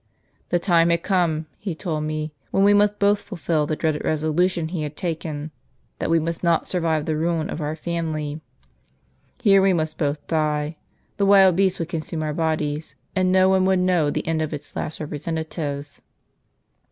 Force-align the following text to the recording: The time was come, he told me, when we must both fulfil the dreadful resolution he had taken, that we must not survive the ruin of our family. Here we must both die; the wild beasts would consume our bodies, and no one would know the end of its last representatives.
The 0.49 0.57
time 0.57 0.87
was 0.87 0.97
come, 1.03 1.45
he 1.59 1.75
told 1.75 2.05
me, 2.05 2.33
when 2.49 2.63
we 2.63 2.73
must 2.73 2.97
both 2.97 3.19
fulfil 3.21 3.67
the 3.67 3.75
dreadful 3.75 4.01
resolution 4.09 4.69
he 4.69 4.81
had 4.81 4.97
taken, 4.97 5.51
that 5.99 6.09
we 6.09 6.17
must 6.17 6.43
not 6.43 6.67
survive 6.67 7.05
the 7.05 7.15
ruin 7.15 7.51
of 7.51 7.61
our 7.61 7.75
family. 7.75 8.41
Here 9.43 9.61
we 9.61 9.73
must 9.73 9.99
both 9.99 10.25
die; 10.25 10.77
the 11.17 11.25
wild 11.27 11.55
beasts 11.55 11.77
would 11.77 11.89
consume 11.89 12.23
our 12.23 12.33
bodies, 12.33 12.95
and 13.15 13.31
no 13.31 13.47
one 13.47 13.63
would 13.65 13.77
know 13.77 14.09
the 14.09 14.25
end 14.27 14.41
of 14.41 14.55
its 14.55 14.75
last 14.75 14.99
representatives. 14.99 16.01